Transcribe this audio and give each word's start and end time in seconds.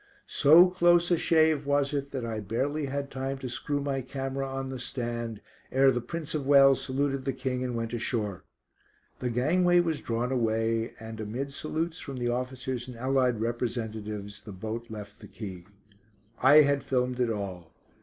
So 0.25 0.67
close 0.67 1.11
a 1.11 1.17
shave 1.19 1.67
was 1.67 1.93
it 1.93 2.09
that 2.09 2.25
I 2.25 2.39
barely 2.39 2.87
had 2.87 3.11
time 3.11 3.37
to 3.37 3.47
screw 3.47 3.79
my 3.81 4.01
camera 4.01 4.49
on 4.49 4.65
the 4.65 4.79
stand 4.79 5.41
ere 5.71 5.91
the 5.91 6.01
Prince 6.01 6.33
of 6.33 6.47
Wales 6.47 6.81
saluted 6.83 7.23
the 7.23 7.33
King 7.33 7.63
and 7.63 7.75
went 7.75 7.93
ashore. 7.93 8.43
The 9.19 9.29
gangway 9.29 9.79
was 9.79 10.01
drawn 10.01 10.31
away 10.31 10.95
and, 10.99 11.19
amid 11.19 11.53
salutes 11.53 11.99
from 11.99 12.17
the 12.17 12.29
officers 12.29 12.87
and 12.87 12.97
allied 12.97 13.41
representatives, 13.41 14.41
the 14.41 14.51
boat 14.51 14.89
left 14.89 15.19
the 15.19 15.27
quay. 15.27 15.67
I 16.41 16.61
had 16.63 16.83
filmed 16.83 17.19
it 17.19 17.29
all. 17.29 17.71